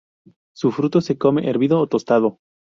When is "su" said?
0.55-0.71